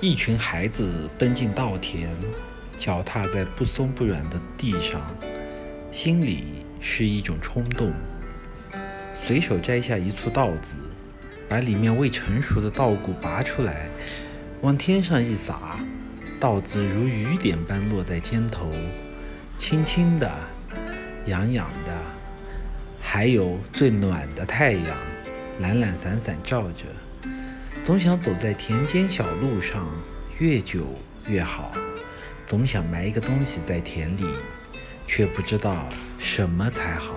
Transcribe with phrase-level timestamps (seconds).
[0.00, 2.08] 一群孩子奔进稻田，
[2.78, 5.00] 脚踏在不松不软的地上，
[5.92, 7.92] 心里是一种冲动。
[9.14, 10.76] 随手摘下一簇稻子，
[11.46, 13.90] 把里面未成熟的稻谷拔出来，
[14.62, 15.76] 往天上一撒，
[16.40, 18.70] 稻子如雨点般落在肩头，
[19.58, 20.30] 轻轻的，
[21.26, 21.92] 痒痒的。
[22.98, 24.96] 还有最暖的太阳，
[25.60, 26.84] 懒懒散散照着。
[27.86, 29.88] 总想走在田间小路上，
[30.40, 30.84] 越久
[31.28, 31.70] 越好。
[32.44, 34.24] 总想埋一个东西在田里，
[35.06, 35.88] 却不知道
[36.18, 37.16] 什么才好。